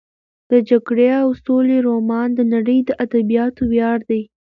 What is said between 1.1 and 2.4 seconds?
او سولې رومان